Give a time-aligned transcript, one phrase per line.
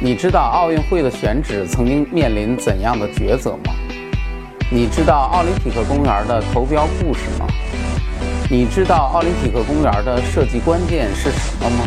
[0.00, 3.72] 你知道奥运会的选址曾经面临怎样的抉择吗？
[4.70, 7.46] 你知道奥林匹克公园的投标故事吗？
[8.50, 11.86] 你知道奥林匹克公园的设计关键是什么吗？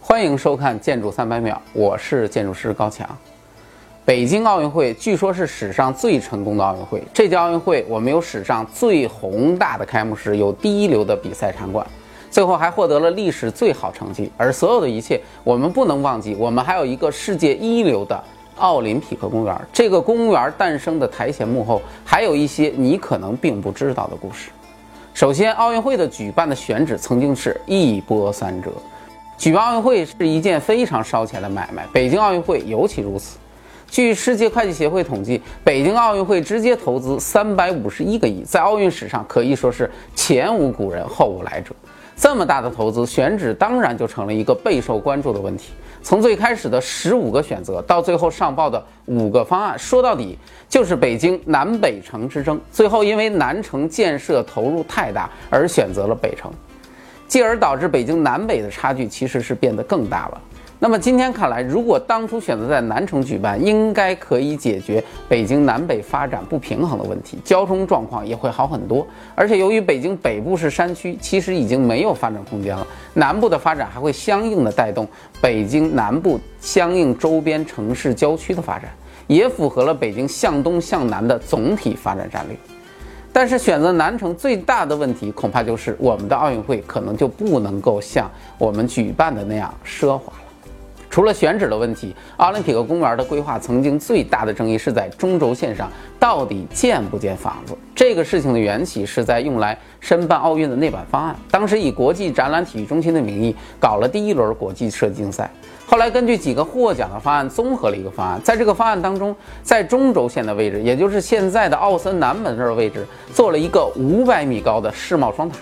[0.00, 3.04] 欢迎收看《建筑三百秒》，我是建筑师高强。
[4.04, 7.02] 北京奥运会据说是史上最成功的奥运会。
[7.12, 11.84] 这届奥运会，我们有史上最宏大的开幕式，有第一流的比赛场馆，
[12.34, 14.28] 最后还获得了历史最好成绩。
[14.36, 18.20] 而所有的一切，我们不能忘记，我们还有一个世界一流的
[18.56, 19.56] 奥林匹克公园。
[19.72, 24.50] 这个公园诞生的台前幕后，还有一些你可能并不知道的故事。
[25.12, 28.72] 首先，奥运会的举办的选址曾经是一波三折。
[29.38, 33.38] 举办奥运会是一件非常烧钱的买卖，北京奥运会尤其如此。
[33.88, 41.72] 据世界会计协会统计，北京奥运会直接投资三百五十一个亿，在奥运史上可以说是前无古人后无来者。
[42.16, 45.72] 这么大的投资，选址当然就成了一个备受关注的问题。
[46.02, 52.60] 从最开始的十五个选择，到最后上报的五个方案，说到底就是北京南北城之争。
[52.70, 56.52] 最后因为南城建设投入太大，而选择了北城，
[57.26, 60.40] 继而导致北京南北的差距其实是变得更大了。
[60.80, 69.06] 那么今天看来，如果当初选择在南城举办，应该可以解决北京南北发展不平衡的问题，交通状况也会好很多。
[69.34, 75.08] 而且由于北京北部是山区，其实已经没有发展空间了，南部的发展还会相应的带动
[75.40, 78.90] 北京南部相应周边城市郊区的发展，
[79.26, 82.56] 也符合了北京向东向南的总体发展战略。
[83.32, 90.32] 但是选择南城最大的问题，恐怕就是我们的奥运会可能就不能够像我们举办的那样奢华。
[91.14, 97.72] 除了选址的问题，奥林匹克公园的规划曾经最大的争议是在中轴线上到底建不建房子。
[97.94, 105.48] 这个事情的缘起是在用来申办奥运的那版方案，当时以国际展览体育中心的名义搞了第一轮国际设计竞赛。
[105.86, 115.56] 后来根据几个获奖的方案综合了一个方案，在这个方案当中，在中轴线的位置，也就是现在的奥森南门这儿位置，做了一个五百米高的世贸双塔。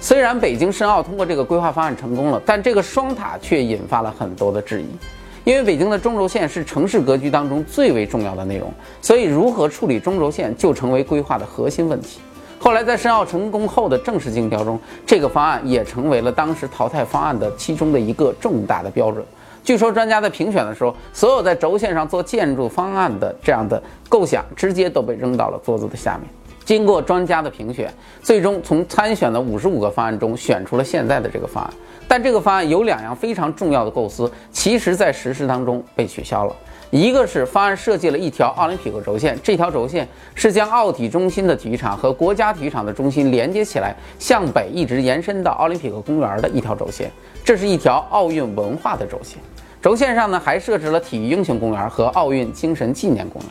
[0.00, 4.86] 虽然北京申奥通过这个规划方案成功了，但这个双塔却引发了很多的质疑。
[5.44, 12.20] 因为北京的中轴线是城市格局当中最为重要的内容，所以如何处理中轴线就成为规划的核心问题。
[12.60, 19.24] 后来在申奥成功后的正式竞标中，这个方案也成为了当时淘汰方案的其中的一个重大的标准。
[19.64, 26.28] 据说专家在评选的时候，所有在轴线上做建筑方案的这样的构想，直接都被扔到了桌子的下面。
[26.68, 27.90] 经过专家的评选，
[28.22, 31.72] 最终从参选的五十五个方案中选出了现在的这个方案。
[32.06, 36.54] 但这个方案有两样非常重要的构思，其实在实施当中被取消了。
[36.90, 47.10] 一个是方案设计了一条奥林匹克轴线，这条轴线是将奥体中心的体育场和国家体育场的中心连接起来，向北一直延伸到奥林匹克公园的一条轴线。
[47.42, 49.38] 这是一条奥运文化的轴线。
[49.80, 53.50] 轴线上呢还设置了体育英雄公园和奥运精神纪念公园。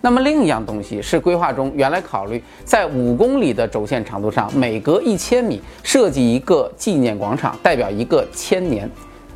[0.00, 8.88] 那么另一样东西是规划中原来考虑在五公里的轴线长度上，每隔一千米设计一个纪念广场，代表一个千年，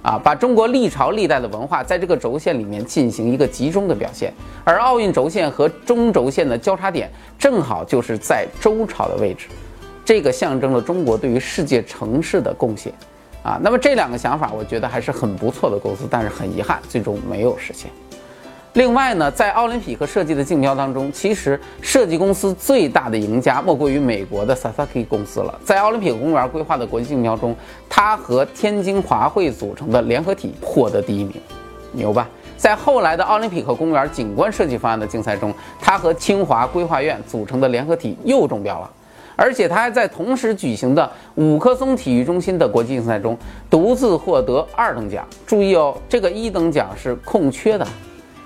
[0.03, 4.33] 啊，把中国历朝历代的文化在这个轴线里面进行一个集中的表现。
[4.63, 9.49] 而奥运轴线和中轴线的交叉点正好就是在周朝的位置，
[10.05, 12.93] 这个象征了中国对于世界城市的贡献，
[13.43, 17.91] 啊，那么这两个想法我觉得还是很不错的构思，但是很遗憾，最终没有实现。
[18.75, 25.61] 另外呢，在奥林匹克设计的竞标当中，其实设计公司最大的赢家莫过于美国的 Sasaki 公司了。
[25.63, 27.55] 在奥林匹克公园规划的国际竞标中，
[27.87, 31.35] 它和天津华汇组成的联合体获得第一名，
[31.93, 32.27] 牛吧？
[32.57, 38.91] 在后来的奥林匹克公园景观设计方案的竞赛中，它和清华规划院组成的联合体又中标了，
[39.37, 43.37] 而且它还在同时举行的五棵松体育中心的国际竞赛中
[43.69, 45.27] 独自获得二等奖。
[45.47, 47.87] 注意哦，这个一等奖是空缺的。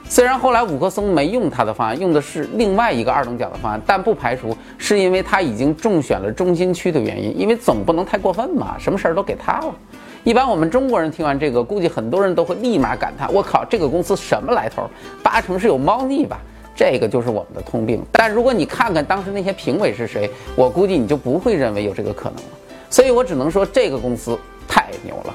[0.09, 7.37] 虽然后来五棵松没用他的方案，用的是另外一个二等奖的方案，但不排除是因为他已经中选了中心区的原因。
[7.39, 9.75] 因为总不能太过分嘛，什么事儿都给他了。
[10.23, 14.89] 一般我们中国人听完这个，估计很多人都会立马感叹：我靠，这个公司什么来头？
[15.23, 16.39] 八成是有猫腻吧？
[16.75, 18.03] 这个就是我们的通病。
[18.13, 22.51] 但如果你看看当时那些评委是谁，我估计你就不会认为有这个可能了。
[22.91, 24.39] 所以我只能说，这个公司
[24.69, 25.35] 太牛了。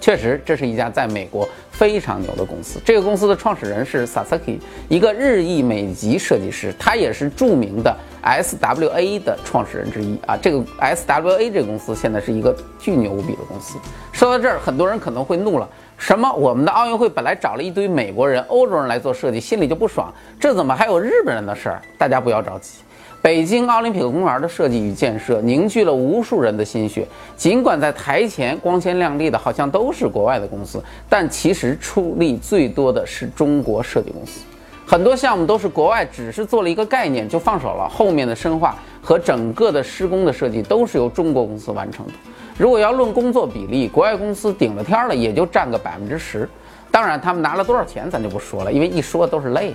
[0.00, 1.46] 确实，这是一家在美国
[1.78, 2.80] 非常牛的公司。
[2.84, 4.58] 这个公司的创始人是 Sasaki，
[4.88, 10.36] 一个日裔美籍设计师，他也是著名的 SWA 的创始人之一啊。
[10.36, 13.78] 这个 SWA 这个公司现在是一个巨牛无比的公司。
[14.12, 16.28] 说到这儿，很多人可能会怒了：什么？
[16.32, 21.80] 我们的奥运会本来找了一堆美国人、欧洲人来做设计，心里就不爽，这怎么还有日本人的事儿？
[21.96, 22.78] 大家不要着急。
[23.20, 27.06] 北京奥林匹克公园的设计与建设凝聚了无数人的心血。
[27.36, 34.40] 尽管在台前光鲜亮丽的好像都是国外的公司，但其实出力最多的是中国设计公司。
[34.86, 42.12] 很多项目都是国外只是做了一个概念就放手了，后面的深化和整个的施工的设计都是由中国公司完成的。
[42.56, 46.48] 如果要论工作比例，国外公司顶了天了也就占个百分之十。
[46.90, 49.74] 当然，他们拿了多少钱咱就不说了，因为一说都是泪。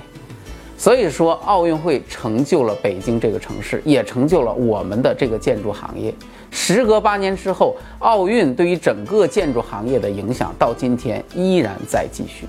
[0.84, 6.14] 所以说，奥运会成就了北京这个城市，也成就了我们的这个建筑行业。
[6.52, 12.46] 时隔八年之后，奥运对于整个建筑行业的影响到今天依然在继续。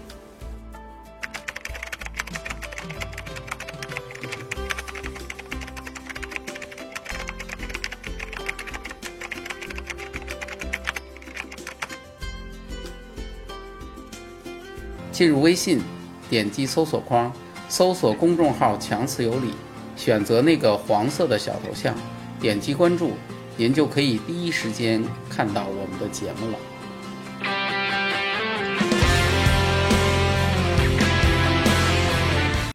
[15.13, 15.81] 进入微信，
[16.29, 17.33] 点击搜索框，
[17.69, 19.53] 搜索公众号“强词有理”，
[19.97, 21.95] 选择那个黄色的小头像，
[22.41, 23.13] 点击关注，
[23.57, 26.59] 您就可以第一时间看到我们的节目了。